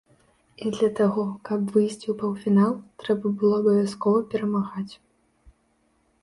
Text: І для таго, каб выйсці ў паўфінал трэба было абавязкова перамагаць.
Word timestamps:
І 0.63 0.69
для 0.77 0.87
таго, 0.99 1.25
каб 1.49 1.61
выйсці 1.75 2.07
ў 2.11 2.15
паўфінал 2.21 2.73
трэба 3.03 3.33
было 3.43 3.61
абавязкова 3.65 4.25
перамагаць. 4.33 4.89